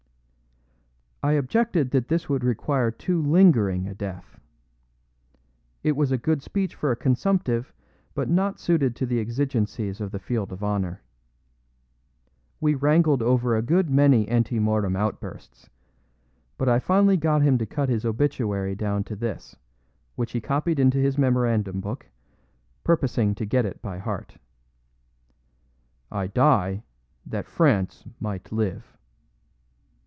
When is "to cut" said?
17.59-17.87